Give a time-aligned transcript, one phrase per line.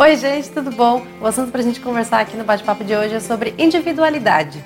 [0.00, 1.04] Oi, gente, tudo bom?
[1.20, 4.64] O assunto para a gente conversar aqui no bate-papo de hoje é sobre individualidade.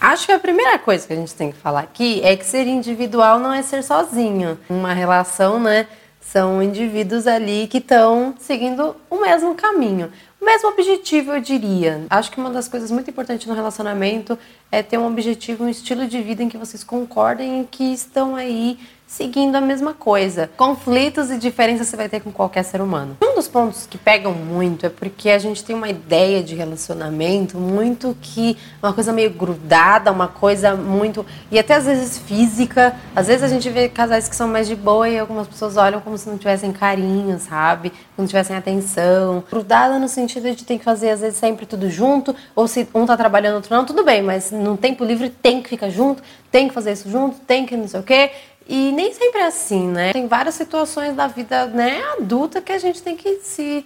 [0.00, 2.68] Acho que a primeira coisa que a gente tem que falar aqui é que ser
[2.68, 4.56] individual não é ser sozinho.
[4.70, 5.88] Uma relação, né?
[6.20, 10.12] São indivíduos ali que estão seguindo o mesmo caminho.
[10.46, 12.06] Mesmo objetivo, eu diria.
[12.08, 14.38] Acho que uma das coisas muito importantes no relacionamento
[14.70, 18.36] é ter um objetivo, um estilo de vida em que vocês concordem e que estão
[18.36, 20.50] aí seguindo a mesma coisa.
[20.56, 23.16] Conflitos e diferenças você vai ter com qualquer ser humano.
[23.22, 27.56] Um dos pontos que pegam muito é porque a gente tem uma ideia de relacionamento
[27.56, 32.96] muito que uma coisa meio grudada, uma coisa muito e até às vezes física.
[33.14, 36.00] Às vezes a gente vê casais que são mais de boa e algumas pessoas olham
[36.00, 37.92] como se não tivessem carinho, sabe?
[38.18, 39.44] Não tivessem atenção.
[39.48, 43.06] Grudada no sentido de ter que fazer às vezes sempre tudo junto, ou se um
[43.06, 46.68] tá trabalhando outro não, tudo bem, mas no tempo livre tem que ficar junto, tem
[46.68, 48.30] que fazer isso junto, tem que não sei o quê.
[48.68, 50.12] E nem sempre é assim, né?
[50.12, 53.84] Tem várias situações da vida né, adulta que a gente tem que se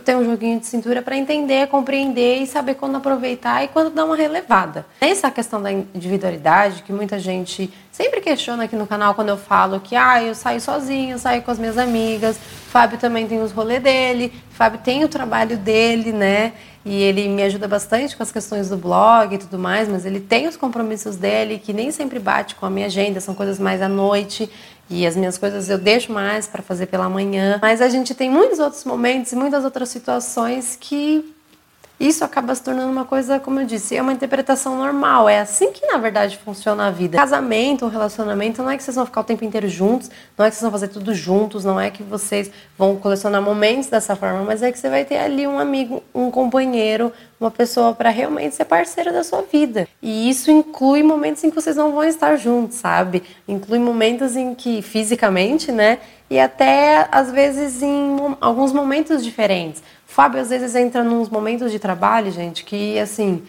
[0.00, 4.04] ter um joguinho de cintura para entender, compreender e saber quando aproveitar e quando dar
[4.04, 4.84] uma relevada.
[5.00, 9.78] Essa questão da individualidade que muita gente sempre questiona aqui no canal quando eu falo
[9.78, 12.36] que ah, eu saio sozinho, eu saio com as minhas amigas,
[12.68, 16.52] Fábio também tem os rolês dele, Fábio tem o trabalho dele, né?
[16.84, 20.20] E ele me ajuda bastante com as questões do blog e tudo mais, mas ele
[20.20, 23.82] tem os compromissos dele que nem sempre bate com a minha agenda, são coisas mais
[23.82, 24.48] à noite.
[24.88, 27.58] E as minhas coisas eu deixo mais para fazer pela manhã.
[27.60, 31.24] Mas a gente tem muitos outros momentos e muitas outras situações que
[31.98, 35.28] isso acaba se tornando uma coisa, como eu disse, é uma interpretação normal.
[35.28, 37.16] É assim que, na verdade, funciona a vida.
[37.16, 40.50] Casamento, um relacionamento, não é que vocês vão ficar o tempo inteiro juntos, não é
[40.50, 44.42] que vocês vão fazer tudo juntos, não é que vocês vão colecionar momentos dessa forma,
[44.44, 48.54] mas é que você vai ter ali um amigo, um companheiro, uma pessoa para realmente
[48.54, 49.86] ser parceiro da sua vida.
[50.00, 53.22] E isso inclui momentos em que vocês não vão estar juntos, sabe?
[53.46, 55.98] Inclui momentos em que, fisicamente, né?
[56.30, 59.82] E até, às vezes, em alguns momentos diferentes.
[60.06, 63.42] Fábio às vezes entra nos momentos de trabalho, gente, que assim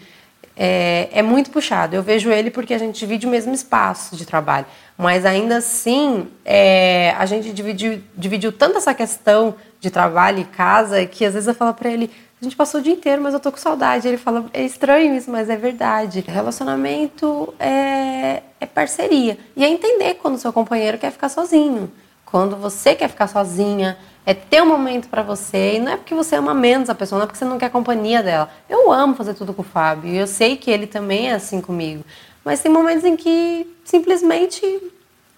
[0.58, 1.94] é, é, muito puxado.
[1.94, 6.26] Eu vejo ele porque a gente divide o mesmo espaço de trabalho, mas ainda assim
[6.44, 11.46] é, a gente dividiu, dividiu tanto essa questão de trabalho e casa que às vezes
[11.46, 14.06] eu falo para ele a gente passou o dia inteiro, mas eu tô com saudade.
[14.06, 16.24] Ele fala, é estranho isso, mas é verdade.
[16.26, 19.36] Relacionamento é, é parceria.
[19.56, 21.90] E é entender quando seu companheiro quer ficar sozinho.
[22.24, 25.74] Quando você quer ficar sozinha, é ter um momento para você.
[25.74, 27.66] E não é porque você ama menos a pessoa, não é porque você não quer
[27.66, 28.48] a companhia dela.
[28.68, 30.08] Eu amo fazer tudo com o Fábio.
[30.08, 32.04] E eu sei que ele também é assim comigo.
[32.44, 34.64] Mas tem momentos em que simplesmente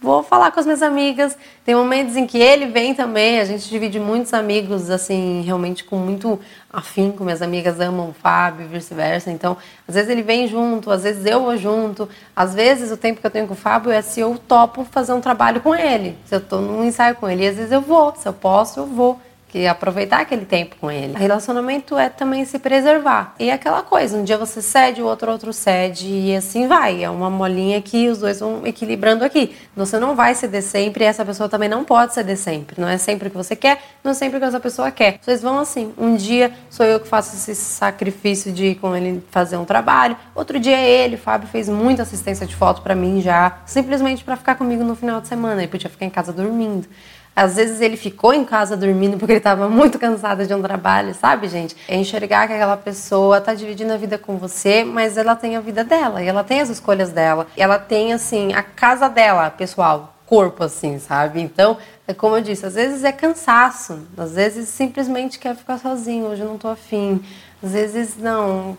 [0.01, 1.37] vou falar com as minhas amigas.
[1.65, 5.97] Tem momentos em que ele vem também, a gente divide muitos amigos, assim, realmente com
[5.97, 6.41] muito
[6.73, 9.31] afim, com minhas amigas amam o Fábio e vice-versa.
[9.31, 9.57] Então,
[9.87, 12.09] às vezes ele vem junto, às vezes eu vou junto.
[12.35, 15.13] Às vezes o tempo que eu tenho com o Fábio é se eu topo fazer
[15.13, 17.45] um trabalho com ele, se eu estou num ensaio com ele.
[17.45, 20.91] E às vezes eu vou, se eu posso, eu vou que aproveitar aquele tempo com
[20.91, 21.15] ele.
[21.17, 23.35] Relacionamento é também se preservar.
[23.39, 27.03] E é aquela coisa, um dia você cede, o outro outro cede e assim vai.
[27.03, 29.55] É uma molinha que os dois vão equilibrando aqui.
[29.75, 32.81] Você não vai ceder sempre e essa pessoa também não pode ceder sempre.
[32.81, 35.19] Não é sempre o que você quer, não é sempre o que essa pessoa quer.
[35.21, 35.93] Vocês vão assim.
[35.99, 40.17] Um dia sou eu que faço esse sacrifício de ir com ele fazer um trabalho.
[40.35, 41.17] Outro dia é ele.
[41.17, 44.95] O Fábio fez muita assistência de foto para mim já, simplesmente para ficar comigo no
[44.95, 45.61] final de semana.
[45.61, 46.87] Ele podia ficar em casa dormindo.
[47.41, 51.15] Às vezes ele ficou em casa dormindo porque ele estava muito cansado de um trabalho,
[51.15, 51.75] sabe, gente?
[51.89, 55.61] É enxergar que aquela pessoa está dividindo a vida com você, mas ela tem a
[55.61, 60.15] vida dela, e ela tem as escolhas dela, ela tem, assim, a casa dela, pessoal,
[60.27, 61.41] corpo, assim, sabe?
[61.41, 66.27] Então, é como eu disse, às vezes é cansaço, às vezes simplesmente quer ficar sozinho,
[66.27, 67.25] hoje eu não tô afim,
[67.63, 68.77] às vezes não,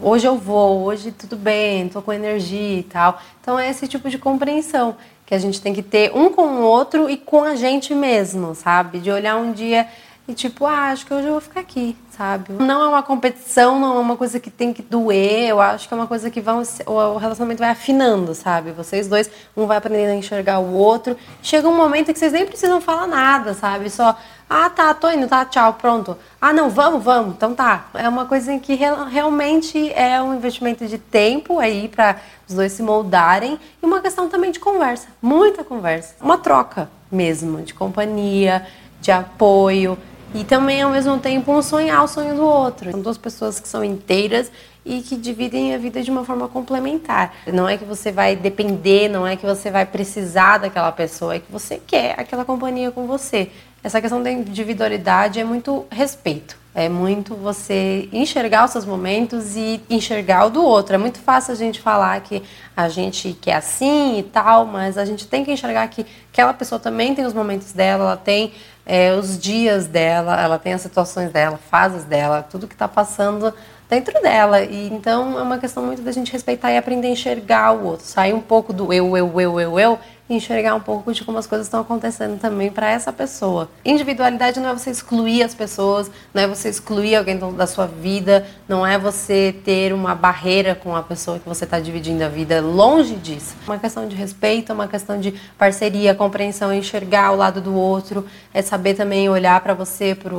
[0.00, 3.20] hoje eu vou, hoje tudo bem, tô com energia e tal.
[3.42, 4.96] Então é esse tipo de compreensão
[5.28, 8.54] que a gente tem que ter um com o outro e com a gente mesmo,
[8.54, 8.98] sabe?
[8.98, 9.86] De olhar um dia
[10.28, 12.52] e tipo, ah, acho que hoje eu vou ficar aqui, sabe?
[12.52, 15.94] Não é uma competição, não é uma coisa que tem que doer, eu acho que
[15.94, 18.70] é uma coisa que vão, o relacionamento vai afinando, sabe?
[18.72, 21.16] Vocês dois, um vai aprendendo a enxergar o outro.
[21.42, 23.88] Chega um momento que vocês nem precisam falar nada, sabe?
[23.88, 24.14] Só,
[24.50, 26.14] ah, tá, tô indo, tá, tchau, pronto.
[26.38, 27.86] Ah, não, vamos, vamos, então tá.
[27.94, 32.16] É uma coisa em que realmente é um investimento de tempo aí para
[32.46, 36.16] os dois se moldarem e uma questão também de conversa, muita conversa.
[36.20, 38.66] Uma troca mesmo, de companhia,
[39.00, 39.96] de apoio
[40.34, 42.90] e também ao mesmo tempo um sonhar o sonho do outro.
[42.90, 44.50] São duas pessoas que são inteiras
[44.84, 47.34] e que dividem a vida de uma forma complementar.
[47.52, 51.38] Não é que você vai depender, não é que você vai precisar daquela pessoa, é
[51.38, 53.50] que você quer aquela companhia com você.
[53.82, 56.56] Essa questão da individualidade é muito respeito.
[56.74, 60.94] É muito você enxergar os seus momentos e enxergar o do outro.
[60.94, 62.42] É muito fácil a gente falar que
[62.76, 66.78] a gente quer assim e tal, mas a gente tem que enxergar que aquela pessoa
[66.78, 68.52] também tem os momentos dela, ela tem
[68.88, 73.52] é, os dias dela, ela tem as situações dela, fases dela, tudo que está passando
[73.86, 74.62] dentro dela.
[74.62, 78.06] E então é uma questão muito da gente respeitar e aprender a enxergar o outro,
[78.06, 79.98] sair um pouco do eu, eu, eu, eu, eu
[80.28, 83.70] enxergar um pouco de como as coisas estão acontecendo também para essa pessoa.
[83.84, 88.46] Individualidade não é você excluir as pessoas, não é você excluir alguém da sua vida,
[88.68, 92.60] não é você ter uma barreira com a pessoa que você está dividindo a vida,
[92.60, 93.54] longe disso.
[93.66, 98.60] Uma questão de respeito, uma questão de parceria, compreensão, enxergar o lado do outro, é
[98.60, 100.32] saber também olhar para você por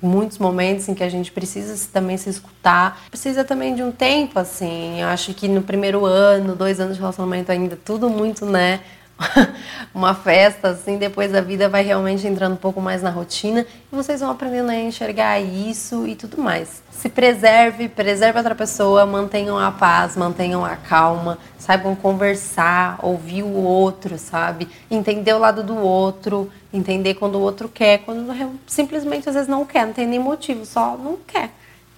[0.00, 4.38] muitos momentos em que a gente precisa também se escutar, precisa também de um tempo
[4.38, 5.00] assim.
[5.00, 8.80] Eu acho que no primeiro ano, dois anos de relacionamento ainda tudo muito, né?
[9.94, 13.96] uma festa, assim, depois a vida vai realmente entrando um pouco mais na rotina e
[13.96, 16.82] vocês vão aprendendo a enxergar isso e tudo mais.
[16.90, 23.54] Se preserve, preserve outra pessoa, mantenham a paz, mantenham a calma, saibam conversar, ouvir o
[23.54, 24.68] outro, sabe?
[24.90, 28.32] Entender o lado do outro, entender quando o outro quer, quando
[28.66, 31.50] simplesmente às vezes não quer, não tem nem motivo, só não quer.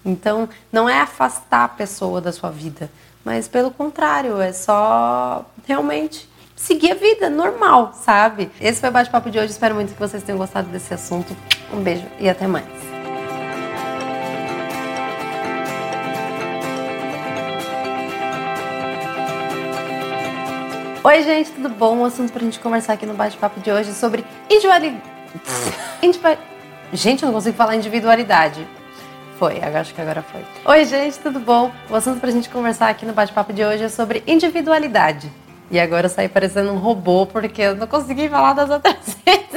[0.05, 2.91] Então, não é afastar a pessoa da sua vida,
[3.25, 8.51] mas pelo contrário, é só realmente seguir a vida normal, sabe?
[8.61, 9.53] Esse foi o bate-papo de hoje.
[9.53, 11.37] Espero muito que vocês tenham gostado desse assunto.
[11.73, 12.65] Um beijo e até mais.
[21.03, 21.99] Oi, gente, tudo bom?
[21.99, 25.03] O assunto pra gente conversar aqui no bate-papo de hoje é sobre individualidade.
[26.93, 28.67] Gente, eu não consigo falar individualidade.
[29.39, 30.43] Foi, acho que agora foi.
[30.65, 31.73] Oi, gente, tudo bom?
[31.91, 35.31] O assunto pra gente conversar aqui no bate-papo de hoje é sobre individualidade.
[35.75, 38.95] E agora eu saí parecendo um robô porque eu não consegui falar das outras
[39.27, 39.55] vezes.